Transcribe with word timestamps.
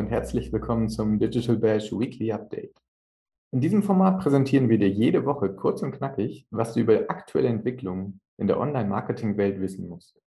und 0.00 0.08
herzlich 0.08 0.50
willkommen 0.50 0.88
zum 0.88 1.18
Digital 1.18 1.56
Bash 1.56 1.92
Weekly 1.92 2.32
Update. 2.32 2.74
In 3.52 3.60
diesem 3.60 3.82
Format 3.82 4.18
präsentieren 4.18 4.70
wir 4.70 4.78
dir 4.78 4.88
jede 4.88 5.26
Woche 5.26 5.54
kurz 5.54 5.82
und 5.82 5.92
knackig, 5.92 6.46
was 6.50 6.72
du 6.72 6.80
über 6.80 7.04
aktuelle 7.08 7.48
Entwicklungen 7.48 8.22
in 8.38 8.46
der 8.46 8.58
Online-Marketing-Welt 8.58 9.60
wissen 9.60 9.90
musst. 9.90 10.18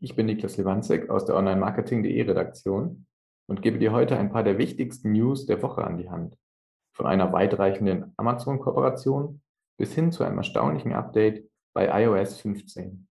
Ich 0.00 0.16
bin 0.16 0.26
Niklas 0.26 0.56
Lewandzig 0.56 1.08
aus 1.08 1.24
der 1.24 1.36
Online-Marketing.de 1.36 2.20
Redaktion 2.20 3.06
und 3.48 3.62
gebe 3.62 3.78
dir 3.78 3.92
heute 3.92 4.18
ein 4.18 4.32
paar 4.32 4.42
der 4.42 4.58
wichtigsten 4.58 5.12
News 5.12 5.46
der 5.46 5.62
Woche 5.62 5.84
an 5.84 5.98
die 5.98 6.10
Hand. 6.10 6.36
Von 6.92 7.06
einer 7.06 7.32
weitreichenden 7.32 8.12
Amazon-Kooperation 8.16 9.40
bis 9.78 9.94
hin 9.94 10.10
zu 10.10 10.24
einem 10.24 10.38
erstaunlichen 10.38 10.92
Update 10.92 11.48
bei 11.74 12.02
iOS 12.02 12.40
15. 12.40 13.06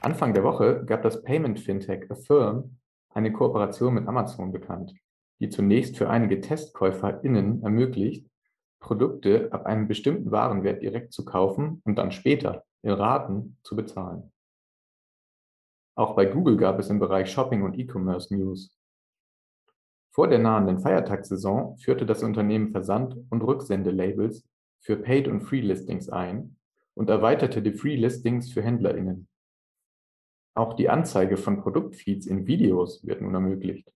Anfang 0.00 0.34
der 0.34 0.42
Woche 0.42 0.84
gab 0.84 1.02
das 1.02 1.22
Payment 1.22 1.60
Fintech 1.60 2.10
Affirm 2.10 2.78
eine 3.14 3.32
Kooperation 3.32 3.94
mit 3.94 4.06
Amazon 4.06 4.52
bekannt, 4.52 4.94
die 5.40 5.48
zunächst 5.48 5.96
für 5.96 6.10
einige 6.10 6.40
TestkäuferInnen 6.40 7.62
ermöglicht, 7.62 8.28
Produkte 8.80 9.50
ab 9.52 9.64
einem 9.64 9.88
bestimmten 9.88 10.30
Warenwert 10.30 10.82
direkt 10.82 11.12
zu 11.12 11.24
kaufen 11.24 11.80
und 11.84 11.96
dann 11.96 12.12
später 12.12 12.64
in 12.82 12.90
Raten 12.90 13.56
zu 13.62 13.76
bezahlen. 13.76 14.30
Auch 15.96 16.14
bei 16.16 16.26
Google 16.26 16.56
gab 16.56 16.78
es 16.78 16.90
im 16.90 16.98
Bereich 16.98 17.30
Shopping 17.30 17.62
und 17.62 17.78
E-Commerce 17.78 18.34
News. 18.34 18.76
Vor 20.10 20.28
der 20.28 20.38
nahenden 20.38 20.80
Feiertagssaison 20.80 21.78
führte 21.78 22.04
das 22.04 22.22
Unternehmen 22.22 22.72
Versand- 22.72 23.16
und 23.30 23.42
Rücksendelabels 23.42 24.46
für 24.80 24.96
Paid- 24.96 25.28
und 25.28 25.40
Free-Listings 25.40 26.08
ein 26.10 26.56
und 26.94 27.10
erweiterte 27.10 27.62
die 27.62 27.72
Free-Listings 27.72 28.52
für 28.52 28.62
HändlerInnen. 28.62 29.28
Auch 30.56 30.74
die 30.74 30.88
Anzeige 30.88 31.36
von 31.36 31.60
Produktfeeds 31.60 32.26
in 32.26 32.46
Videos 32.46 33.04
wird 33.04 33.20
nun 33.20 33.34
ermöglicht. 33.34 33.92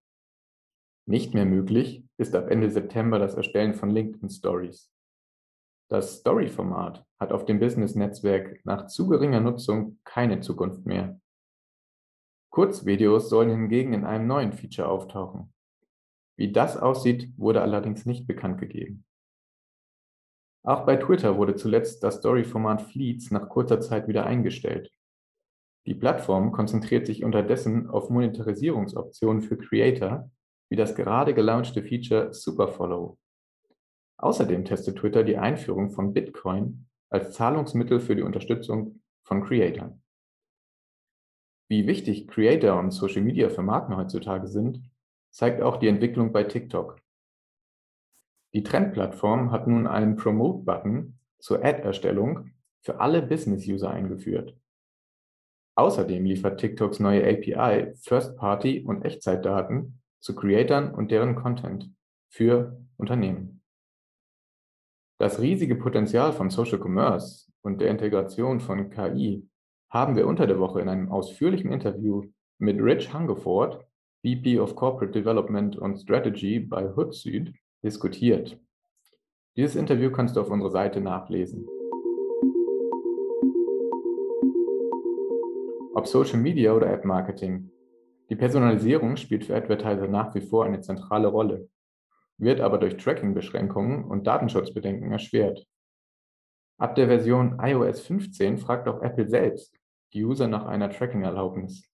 Nicht 1.07 1.33
mehr 1.33 1.47
möglich 1.47 2.05
ist 2.19 2.35
ab 2.35 2.51
Ende 2.51 2.69
September 2.71 3.19
das 3.21 3.35
Erstellen 3.35 3.75
von 3.75 3.91
LinkedIn 3.91 4.29
Stories. 4.29 4.93
Das 5.89 6.19
Story-Format 6.19 7.07
hat 7.19 7.33
auf 7.33 7.47
dem 7.47 7.61
Business-Netzwerk 7.61 8.61
nach 8.65 8.89
zu 8.89 9.09
geringer 9.09 9.41
Nutzung 9.41 10.01
keine 10.05 10.41
Zukunft 10.41 10.85
mehr. 10.85 11.21
Kurzvideos 12.51 13.31
sollen 13.31 13.51
hingegen 13.51 13.95
in 13.95 14.05
einem 14.05 14.27
neuen 14.27 14.53
Feature 14.53 14.89
auftauchen. 14.89 15.53
Wie 16.37 16.53
das 16.53 16.77
aussieht, 16.77 17.33
wurde 17.37 17.63
allerdings 17.63 18.05
nicht 18.05 18.27
bekannt 18.27 18.59
gegeben. 18.59 19.05
Auch 20.65 20.85
bei 20.85 20.97
Twitter 20.97 21.37
wurde 21.37 21.55
zuletzt 21.55 22.03
das 22.03 22.17
Story-Format 22.17 22.83
Fleets 22.83 23.31
nach 23.31 23.49
kurzer 23.49 23.81
Zeit 23.81 24.09
wieder 24.09 24.27
eingestellt. 24.27 24.93
Die 25.87 25.95
Plattform 25.95 26.53
konzentriert 26.53 27.07
sich 27.07 27.25
unterdessen 27.25 27.89
auf 27.89 28.11
Monetarisierungsoptionen 28.11 29.43
für 29.43 29.57
Creator, 29.57 30.31
wie 30.71 30.77
das 30.77 30.95
gerade 30.95 31.35
gelaunchte 31.35 31.83
Feature 31.83 32.33
Superfollow. 32.35 33.17
Außerdem 34.19 34.65
testet 34.65 34.99
Twitter 34.99 35.25
die 35.25 35.39
Einführung 35.39 35.91
von 35.91 36.13
Bitcoin 36.13 36.87
als 37.09 37.33
Zahlungsmittel 37.33 38.01
für 38.01 38.17
die 38.17 38.23
Unterstützung 38.23 39.01
von 39.25 39.45
Creatern. 39.45 40.03
Wie 41.71 41.87
wichtig 41.87 42.29
Creator 42.29 42.79
und 42.79 42.91
Social 42.91 43.23
Media 43.23 43.49
für 43.49 43.63
Marken 43.63 43.97
heutzutage 43.97 44.49
sind, 44.49 44.83
zeigt 45.31 45.63
auch 45.63 45.77
die 45.77 45.89
Entwicklung 45.89 46.33
bei 46.33 46.45
TikTok. 46.45 47.01
Die 48.55 48.63
Trendplattform 48.63 49.53
hat 49.53 49.67
nun 49.67 49.87
einen 49.87 50.17
Promote-Button 50.17 51.19
zur 51.39 51.65
Ad-Erstellung 51.65 52.51
für 52.81 53.01
alle 53.01 53.23
Business-User 53.23 53.91
eingeführt. 53.91 54.57
Außerdem 55.79 56.25
liefert 56.25 56.59
TikToks 56.59 56.99
neue 56.99 57.23
API 57.23 57.95
First-Party- 57.95 58.83
und 58.85 59.05
Echtzeitdaten 59.05 60.01
zu 60.19 60.35
Creatern 60.35 60.93
und 60.93 61.13
deren 61.13 61.37
Content 61.37 61.95
für 62.29 62.85
Unternehmen. 62.97 63.63
Das 65.21 65.41
riesige 65.41 65.77
Potenzial 65.77 66.33
von 66.33 66.51
Social 66.51 66.81
Commerce 66.81 67.49
und 67.63 67.81
der 67.81 67.91
Integration 67.91 68.59
von 68.59 68.91
KI 68.91 69.49
haben 69.89 70.17
wir 70.17 70.27
unter 70.27 70.49
der 70.49 70.59
Woche 70.59 70.81
in 70.81 70.89
einem 70.89 71.13
ausführlichen 71.13 71.71
Interview 71.71 72.25
mit 72.59 72.81
Rich 72.83 73.15
Hungerford, 73.15 73.87
VP 74.27 74.59
of 74.59 74.75
Corporate 74.75 75.13
Development 75.13 75.77
und 75.77 75.97
Strategy 75.99 76.59
bei 76.59 76.93
Hootsuite, 76.97 77.53
diskutiert. 77.85 78.59
Dieses 79.57 79.77
Interview 79.77 80.11
kannst 80.11 80.35
du 80.35 80.41
auf 80.41 80.51
unserer 80.51 80.73
Seite 80.73 81.01
nachlesen. 81.01 81.69
Ob 85.99 86.07
Social 86.07 86.39
Media 86.39 86.75
oder 86.75 86.93
App 86.93 87.05
Marketing. 87.05 87.73
Die 88.31 88.37
Personalisierung 88.37 89.17
spielt 89.17 89.47
für 89.47 89.57
Advertiser 89.57 90.07
nach 90.07 90.33
wie 90.33 90.41
vor 90.41 90.65
eine 90.65 90.81
zentrale 90.81 91.27
Rolle, 91.27 91.69
wird 92.37 92.61
aber 92.61 92.79
durch 92.79 92.99
Tracking-Beschränkungen 92.99 94.05
und 94.05 94.25
Datenschutzbedenken 94.25 95.11
erschwert. 95.11 95.67
Ab 96.79 96.95
der 96.95 97.09
Version 97.09 97.59
iOS 97.61 97.99
15 98.03 98.59
fragt 98.59 98.87
auch 98.87 99.03
Apple 99.03 99.29
selbst 99.29 99.77
die 100.13 100.25
User 100.25 100.47
nach 100.47 100.67
einer 100.67 100.89
Tracking-Erlaubnis. 100.89 101.91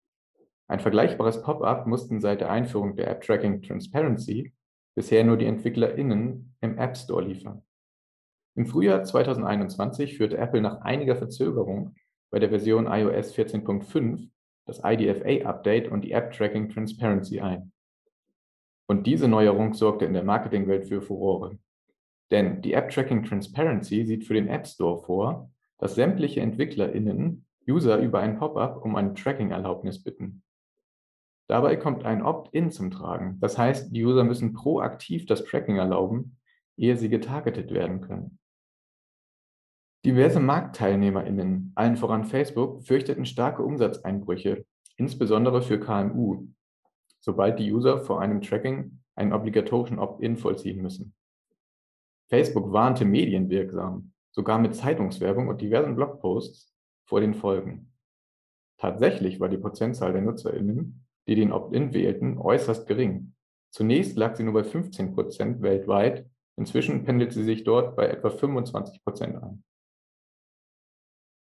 Ein 0.70 0.80
vergleichbares 0.80 1.42
Pop-up 1.42 1.86
mussten 1.86 2.22
seit 2.22 2.40
der 2.40 2.52
Einführung 2.52 2.96
der 2.96 3.10
App 3.10 3.20
Tracking 3.24 3.62
Transparency 3.62 4.54
bisher 4.96 5.26
nur 5.26 5.36
die 5.36 5.46
EntwicklerInnen 5.46 6.56
im 6.62 6.78
App 6.78 6.96
Store 6.96 7.22
liefern. 7.22 7.64
Im 8.56 8.66
Frühjahr 8.66 9.04
2021 9.04 10.16
führte 10.16 10.38
Apple 10.38 10.62
nach 10.62 10.80
einiger 10.84 11.18
Verzögerung 11.18 11.96
bei 12.32 12.40
der 12.40 12.50
Version 12.50 12.86
iOS 12.86 13.36
14.5 13.36 14.30
das 14.66 14.82
IDFA-Update 14.84 15.88
und 15.90 16.02
die 16.02 16.12
App 16.12 16.32
Tracking 16.32 16.70
Transparency 16.70 17.40
ein. 17.40 17.72
Und 18.88 19.08
diese 19.08 19.28
Neuerung 19.28 19.74
sorgte 19.74 20.06
in 20.06 20.14
der 20.14 20.24
Marketingwelt 20.24 20.88
für 20.88 21.02
Furore. 21.02 21.58
Denn 22.32 22.62
die 22.62 22.74
App 22.74 22.90
Tracking 22.92 23.24
Transparency 23.24 24.06
sieht 24.06 24.26
für 24.26 24.36
den 24.36 24.48
App 24.48 24.68
Store 24.68 25.02
vor, 25.04 25.52
dass 25.80 25.96
sämtliche 25.96 26.42
EntwicklerInnen 26.42 27.46
User 27.68 27.98
über 28.00 28.20
ein 28.20 28.38
Pop-up 28.38 28.84
um 28.84 28.96
eine 28.96 29.14
Tracking-Erlaubnis 29.14 30.04
bitten. 30.04 30.44
Dabei 31.48 31.76
kommt 31.76 32.06
ein 32.06 32.22
Opt-in 32.22 32.72
zum 32.72 32.92
Tragen. 32.92 33.38
Das 33.40 33.58
heißt, 33.58 33.96
die 33.96 34.06
User 34.06 34.24
müssen 34.24 34.54
proaktiv 34.54 35.26
das 35.26 35.44
Tracking 35.46 35.78
erlauben, 35.78 36.38
ehe 36.78 36.96
sie 36.96 37.10
getargetet 37.10 37.72
werden 37.72 38.02
können. 38.02 38.40
Diverse 40.06 40.40
MarktteilnehmerInnen, 40.40 41.74
allen 41.76 41.98
voran 41.98 42.24
Facebook, 42.24 42.84
fürchteten 42.84 43.26
starke 43.26 43.64
Umsatzeinbrüche, 43.64 44.66
insbesondere 44.96 45.62
für 45.62 45.80
KMU, 45.80 46.48
sobald 47.20 47.60
die 47.60 47.72
User 47.74 48.00
vor 48.00 48.22
einem 48.22 48.42
Tracking 48.42 49.02
einen 49.16 49.34
obligatorischen 49.34 50.00
Opt-in 50.00 50.38
vollziehen 50.38 50.82
müssen. 50.82 51.14
Facebook 52.30 52.72
warnte 52.72 53.04
medienwirksam, 53.04 54.14
sogar 54.32 54.58
mit 54.60 54.76
Zeitungswerbung 54.76 55.50
und 55.50 55.60
diversen 55.60 55.96
Blogposts, 55.96 56.74
vor 57.06 57.20
den 57.20 57.34
Folgen. 57.34 57.92
Tatsächlich 58.78 59.40
war 59.40 59.50
die 59.50 59.58
Prozentzahl 59.58 60.14
der 60.14 60.22
NutzerInnen, 60.22 61.06
die 61.28 61.36
den 61.36 61.52
Opt-in 61.52 61.94
wählten, 61.94 62.38
äußerst 62.38 62.88
gering. 62.88 63.34
Zunächst 63.72 64.16
lag 64.16 64.36
sie 64.36 64.44
nur 64.44 64.54
bei 64.54 64.64
15 64.64 65.14
Prozent 65.14 65.62
weltweit, 65.62 66.30
inzwischen 66.56 67.04
pendelt 67.04 67.34
sie 67.34 67.44
sich 67.44 67.64
dort 67.66 67.96
bei 67.98 68.08
etwa 68.08 68.30
25 68.30 69.04
Prozent 69.04 69.36
ein. 69.44 69.64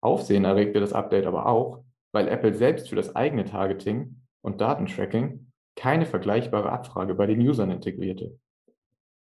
Aufsehen 0.01 0.45
erregte 0.45 0.79
das 0.79 0.93
Update 0.93 1.25
aber 1.25 1.45
auch, 1.45 1.83
weil 2.11 2.27
Apple 2.27 2.53
selbst 2.53 2.89
für 2.89 2.95
das 2.95 3.15
eigene 3.15 3.45
Targeting 3.45 4.21
und 4.41 4.59
Datentracking 4.59 5.51
keine 5.75 6.05
vergleichbare 6.05 6.71
Abfrage 6.71 7.15
bei 7.15 7.27
den 7.27 7.39
Usern 7.47 7.71
integrierte. 7.71 8.37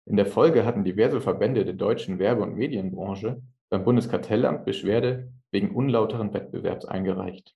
In 0.07 0.17
der 0.17 0.27
Folge 0.27 0.67
hatten 0.67 0.84
diverse 0.84 1.21
Verbände 1.21 1.65
der 1.65 1.75
deutschen 1.75 2.19
Werbe- 2.19 2.43
und 2.43 2.57
Medienbranche 2.57 3.41
beim 3.71 3.84
Bundeskartellamt 3.84 4.65
Beschwerde 4.65 5.33
wegen 5.51 5.75
unlauteren 5.75 6.34
Wettbewerbs 6.34 6.84
eingereicht. 6.84 7.55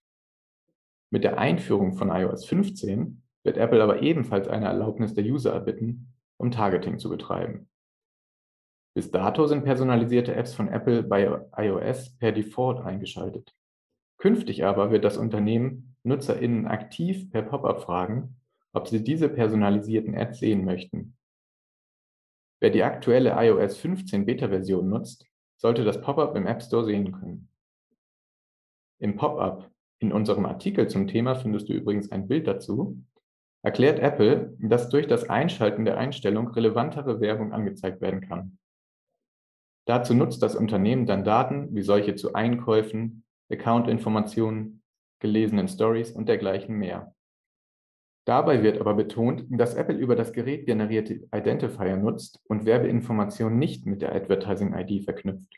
Mit 1.11 1.25
der 1.25 1.39
Einführung 1.39 1.95
von 1.95 2.11
iOS 2.11 2.47
15 2.47 3.23
wird 3.43 3.57
Apple 3.57 3.83
aber 3.83 4.03
ebenfalls 4.03 4.49
eine 4.49 4.67
Erlaubnis 4.67 5.15
der 5.15 5.25
User 5.25 5.53
erbitten, 5.53 6.15
um 6.37 6.51
Targeting 6.51 6.99
zu 6.99 7.09
betreiben. 7.09 7.69
Bis 8.95 9.11
dato 9.11 9.47
sind 9.47 9.65
personalisierte 9.65 10.35
Apps 10.35 10.55
von 10.55 10.69
Apple 10.69 11.03
bei 11.03 11.41
iOS 11.57 12.17
per 12.17 12.33
Default 12.33 12.81
eingeschaltet. 12.81 13.55
Künftig 14.19 14.65
aber 14.65 14.91
wird 14.91 15.05
das 15.05 15.17
Unternehmen 15.17 15.97
NutzerInnen 16.03 16.67
aktiv 16.67 17.31
per 17.31 17.43
Pop-up 17.43 17.83
fragen, 17.83 18.37
ob 18.73 18.89
sie 18.89 19.03
diese 19.03 19.29
personalisierten 19.29 20.17
Ads 20.17 20.41
sehen 20.41 20.65
möchten. 20.65 21.17
Wer 22.61 22.71
die 22.71 22.83
aktuelle 22.83 23.35
iOS 23.37 23.77
15 23.79 24.27
Beta-Version 24.27 24.89
nutzt, 24.89 25.27
sollte 25.57 25.85
das 25.85 26.01
Pop-up 26.01 26.35
im 26.35 26.47
App 26.47 26.63
Store 26.63 26.85
sehen 26.85 27.13
können. 27.13 27.49
Im 29.01 29.17
Pop-up, 29.17 29.71
in 30.01 30.13
unserem 30.13 30.47
Artikel 30.47 30.89
zum 30.89 31.07
Thema 31.07 31.37
findest 31.37 31.69
du 31.69 31.73
übrigens 31.73 32.11
ein 32.11 32.27
Bild 32.27 32.49
dazu, 32.49 33.01
erklärt 33.63 34.01
Apple, 34.01 34.57
dass 34.59 34.89
durch 34.89 35.07
das 35.07 35.29
Einschalten 35.29 35.85
der 35.85 35.99
Einstellung 35.99 36.49
relevantere 36.49 37.21
Werbung 37.21 37.53
angezeigt 37.53 38.01
werden 38.01 38.21
kann. 38.21 38.59
Dazu 39.89 40.13
nutzt 40.13 40.43
das 40.43 40.55
Unternehmen 40.55 41.07
dann 41.07 41.25
Daten 41.25 41.75
wie 41.75 41.81
solche 41.81 42.15
zu 42.15 42.35
Einkäufen, 42.35 43.25
Account-Informationen, 43.51 44.83
gelesenen 45.19 45.67
Stories 45.67 46.13
und 46.13 46.29
dergleichen 46.29 46.77
mehr. 46.77 47.15
Dabei 48.27 48.63
wird 48.63 48.83
aber 48.83 48.93
betont, 48.93 49.47
dass 49.49 49.75
Apple 49.75 49.97
über 49.97 50.15
das 50.15 50.35
Gerät 50.35 50.67
generierte 50.67 51.27
Identifier 51.35 51.97
nutzt 51.97 52.43
und 52.45 52.67
Werbeinformationen 52.67 53.59
nicht 53.59 53.87
mit 53.87 54.03
der 54.03 54.15
Advertising-ID 54.15 55.05
verknüpft. 55.05 55.55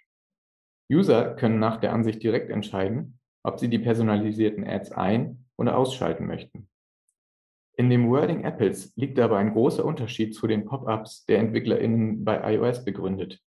User 0.88 1.34
können 1.34 1.58
nach 1.58 1.78
der 1.78 1.92
Ansicht 1.92 2.22
direkt 2.22 2.50
entscheiden, 2.50 3.18
ob 3.42 3.58
sie 3.58 3.68
die 3.68 3.80
personalisierten 3.80 4.64
Ads 4.64 4.92
ein- 4.92 5.46
oder 5.56 5.76
ausschalten 5.76 6.28
möchten. 6.28 6.68
In 7.76 7.90
dem 7.90 8.08
Wording 8.08 8.44
Apples 8.44 8.92
liegt 8.94 9.18
aber 9.18 9.38
ein 9.38 9.54
großer 9.54 9.84
Unterschied 9.84 10.36
zu 10.36 10.46
den 10.46 10.66
Pop-ups 10.66 11.24
der 11.24 11.40
EntwicklerInnen 11.40 12.24
bei 12.24 12.54
iOS 12.54 12.84
begründet. 12.84 13.40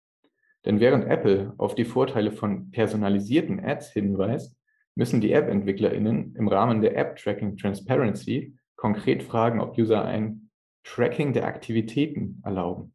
Denn 0.64 0.80
während 0.80 1.06
Apple 1.06 1.54
auf 1.58 1.74
die 1.74 1.84
Vorteile 1.84 2.30
von 2.30 2.70
personalisierten 2.70 3.60
Ads 3.64 3.92
hinweist, 3.92 4.56
müssen 4.94 5.20
die 5.20 5.32
App-EntwicklerInnen 5.32 6.36
im 6.36 6.48
Rahmen 6.48 6.80
der 6.80 6.96
App 6.96 7.16
Tracking 7.16 7.56
Transparency 7.56 8.56
konkret 8.76 9.22
fragen, 9.22 9.60
ob 9.60 9.76
User 9.78 10.04
ein 10.04 10.50
Tracking 10.84 11.32
der 11.32 11.46
Aktivitäten 11.46 12.40
erlauben. 12.44 12.94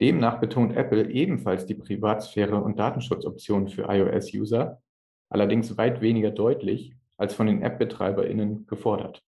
Demnach 0.00 0.40
betont 0.40 0.76
Apple 0.76 1.10
ebenfalls 1.10 1.66
die 1.66 1.74
Privatsphäre 1.74 2.62
und 2.62 2.78
Datenschutzoptionen 2.78 3.68
für 3.68 3.82
iOS-User, 3.82 4.80
allerdings 5.28 5.76
weit 5.76 6.00
weniger 6.00 6.30
deutlich 6.30 6.94
als 7.18 7.34
von 7.34 7.46
den 7.46 7.62
App-BetreiberInnen 7.62 8.66
gefordert. 8.66 9.22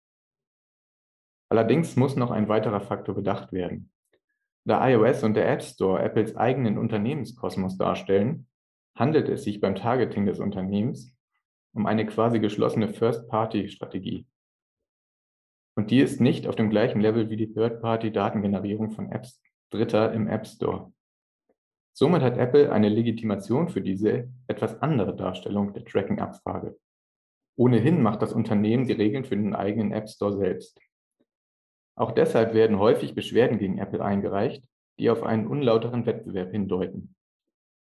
Allerdings 1.49 1.95
muss 1.95 2.15
noch 2.15 2.29
ein 2.29 2.47
weiterer 2.47 2.81
Faktor 2.81 3.15
bedacht 3.15 3.51
werden. 3.51 3.91
Da 4.65 4.87
iOS 4.87 5.23
und 5.23 5.35
der 5.35 5.49
App 5.49 5.63
Store 5.63 6.01
Apples 6.01 6.35
eigenen 6.35 6.77
Unternehmenskosmos 6.77 7.77
darstellen, 7.77 8.47
handelt 8.95 9.29
es 9.29 9.43
sich 9.43 9.61
beim 9.61 9.75
Targeting 9.75 10.25
des 10.25 10.39
Unternehmens 10.39 11.15
um 11.73 11.85
eine 11.85 12.05
quasi 12.05 12.39
geschlossene 12.39 12.89
First-Party-Strategie. 12.89 14.27
Und 15.75 15.91
die 15.91 15.99
ist 15.99 16.19
nicht 16.19 16.47
auf 16.47 16.55
dem 16.55 16.69
gleichen 16.69 16.99
Level 16.99 17.29
wie 17.29 17.37
die 17.37 17.53
Third-Party-Datengenerierung 17.53 18.91
von 18.91 19.11
Apps 19.11 19.41
Dritter 19.69 20.11
im 20.13 20.27
App 20.27 20.45
Store. 20.45 20.91
Somit 21.93 22.21
hat 22.21 22.37
Apple 22.37 22.71
eine 22.71 22.89
Legitimation 22.89 23.69
für 23.69 23.81
diese 23.81 24.29
etwas 24.47 24.81
andere 24.81 25.15
Darstellung 25.15 25.73
der 25.73 25.85
Tracking-Abfrage. 25.85 26.77
Ohnehin 27.55 28.01
macht 28.01 28.21
das 28.21 28.33
Unternehmen 28.33 28.87
die 28.87 28.93
Regeln 28.93 29.25
für 29.25 29.35
den 29.35 29.53
eigenen 29.53 29.91
App 29.91 30.09
Store 30.09 30.35
selbst. 30.35 30.79
Auch 31.99 32.13
deshalb 32.13 32.53
werden 32.53 32.79
häufig 32.79 33.13
Beschwerden 33.13 33.59
gegen 33.59 33.77
Apple 33.77 34.03
eingereicht, 34.03 34.63
die 34.99 35.09
auf 35.09 35.21
einen 35.21 35.47
unlauteren 35.47 36.05
Wettbewerb 36.05 36.51
hindeuten. 36.51 37.13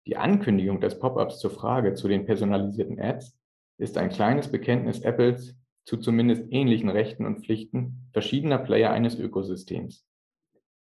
Die 0.06 0.16
Ankündigung 0.16 0.80
des 0.80 1.00
Pop-ups 1.00 1.40
zur 1.40 1.50
Frage 1.50 1.96
zu 1.96 2.08
den 2.08 2.26
personalisierten 2.28 3.00
Ads 3.00 3.36
ist 3.80 3.98
ein 3.98 4.10
kleines 4.10 4.52
Bekenntnis 4.52 5.02
Apples 5.02 5.58
zu 5.86 5.98
zumindest 5.98 6.46
ähnlichen 6.52 6.90
Rechten 6.90 7.26
und 7.26 7.44
Pflichten 7.44 8.08
verschiedener 8.14 8.60
Player 8.60 8.92
eines 8.92 9.18
Ökosystems. 9.18 10.06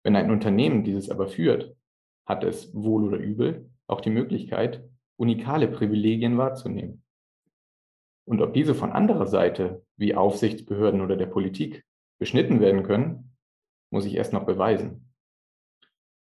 Wenn 0.02 0.16
ein 0.16 0.30
Unternehmen 0.30 0.82
dieses 0.82 1.10
aber 1.10 1.28
führt, 1.28 1.76
hat 2.26 2.44
es 2.44 2.74
wohl 2.74 3.04
oder 3.04 3.18
übel 3.18 3.70
auch 3.88 4.00
die 4.00 4.10
Möglichkeit, 4.10 4.88
unikale 5.18 5.68
Privilegien 5.68 6.38
wahrzunehmen. 6.38 7.04
Und 8.24 8.40
ob 8.40 8.54
diese 8.54 8.74
von 8.74 8.90
anderer 8.90 9.26
Seite, 9.26 9.84
wie 9.98 10.14
Aufsichtsbehörden 10.14 11.02
oder 11.02 11.16
der 11.16 11.26
Politik, 11.26 11.84
beschnitten 12.22 12.60
werden 12.60 12.84
können, 12.84 13.36
muss 13.90 14.04
ich 14.04 14.14
erst 14.14 14.32
noch 14.32 14.46
beweisen. 14.46 15.12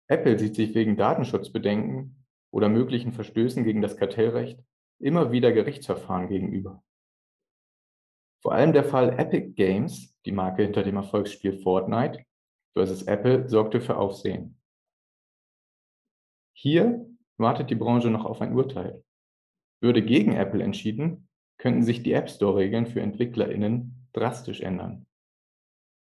Apple 0.08 0.40
sieht 0.40 0.56
sich 0.56 0.74
wegen 0.74 0.96
Datenschutzbedenken 0.96 2.26
oder 2.50 2.70
möglichen 2.70 3.12
Verstößen 3.12 3.66
gegen 3.66 3.82
das 3.82 3.98
Kartellrecht 3.98 4.64
immer 5.00 5.34
wieder 5.34 5.52
Gerichtsverfahren 5.52 6.30
gegenüber. 6.30 6.82
Vor 8.42 8.54
allem 8.54 8.72
der 8.72 8.86
Fall 8.86 9.20
Epic 9.20 9.50
Games, 9.56 10.18
die 10.26 10.32
Marke 10.32 10.64
hinter 10.64 10.84
dem 10.84 10.96
Erfolgsspiel 10.96 11.60
Fortnite, 11.60 12.24
versus 12.72 13.04
Apple 13.04 13.50
sorgte 13.50 13.82
für 13.82 13.98
Aufsehen. 13.98 14.62
Hier 16.54 17.06
wartet 17.36 17.70
die 17.70 17.76
Branche 17.76 18.10
noch 18.10 18.24
auf 18.24 18.40
ein 18.40 18.56
Urteil. 18.56 19.04
Würde 19.82 20.02
gegen 20.02 20.38
Apple 20.38 20.64
entschieden, 20.64 21.28
könnten 21.58 21.84
sich 21.84 22.02
die 22.02 22.14
App 22.14 22.30
Store-Regeln 22.30 22.86
für 22.86 23.02
EntwicklerInnen 23.02 24.08
drastisch 24.14 24.62
ändern. 24.62 25.06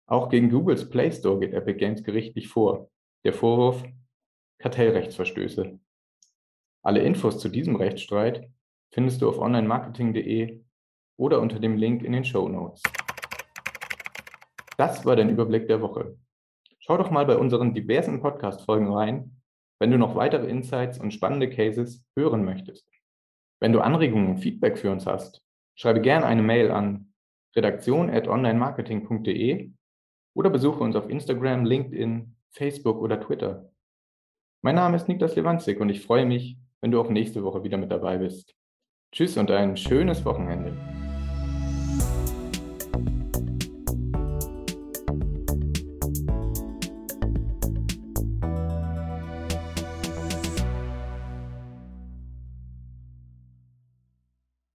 Auch 0.09 0.29
gegen 0.31 0.49
Googles 0.49 0.89
Play 0.89 1.13
Store 1.13 1.39
geht 1.39 1.53
Epic 1.53 1.79
Games 1.79 2.03
gerichtlich 2.03 2.49
vor. 2.49 2.89
Der 3.25 3.35
Vorwurf 3.35 3.85
Kartellrechtsverstöße. 4.59 5.79
Alle 6.83 7.03
Infos 7.03 7.39
zu 7.39 7.51
diesem 7.51 7.77
Rechtsstreit 7.77 8.51
findest 8.91 9.21
du 9.21 9.29
auf 9.29 9.39
onlinemarketing.de 9.39 10.65
oder 11.19 11.43
unter 11.43 11.61
dem 11.61 11.77
Link 11.77 12.03
in 12.03 12.13
den 12.13 12.25
Show 12.25 12.49
Notes. 12.49 12.83
Das 14.79 15.05
war 15.05 15.15
dein 15.15 15.29
Überblick 15.29 15.69
der 15.69 15.83
Woche. 15.83 16.17
Schau 16.79 16.97
doch 16.97 17.11
mal 17.11 17.27
bei 17.27 17.37
unseren 17.37 17.75
diversen 17.75 18.23
Podcast-Folgen 18.23 18.91
rein, 18.91 19.43
wenn 19.79 19.91
du 19.91 19.99
noch 19.99 20.15
weitere 20.15 20.47
Insights 20.47 20.99
und 20.99 21.13
spannende 21.13 21.51
Cases 21.51 22.03
hören 22.17 22.47
möchtest. 22.47 22.91
Wenn 23.61 23.75
du 23.75 23.81
Anregungen 23.81 24.31
und 24.31 24.39
Feedback 24.39 24.79
für 24.79 24.91
uns 24.91 25.05
hast, 25.05 25.45
schreibe 25.75 26.01
gerne 26.01 26.25
eine 26.25 26.41
Mail 26.41 26.71
an 26.71 27.13
redaktion.onlinemarketing.de 27.55 29.73
oder 30.39 30.51
besuche 30.51 30.85
uns 30.85 30.95
auf 30.95 31.11
Instagram, 31.11 31.65
LinkedIn, 31.65 32.37
Facebook 32.53 33.03
oder 33.03 33.21
Twitter. 33.21 33.73
Mein 34.63 34.77
Name 34.77 34.97
ist 34.97 35.09
Niklas 35.09 35.35
Lewandzig 35.35 35.81
und 35.81 35.89
ich 35.89 36.01
freue 36.01 36.27
mich, 36.27 36.57
wenn 36.81 36.93
du 36.93 37.01
auch 37.01 37.11
nächste 37.11 37.43
Woche 37.43 37.65
wieder 37.65 37.77
mit 37.77 37.91
dabei 37.91 38.19
bist. 38.19 38.55
Tschüss 39.11 39.37
und 39.37 39.51
ein 39.51 39.77
schönes 39.77 40.25
Wochenende. 40.25 40.98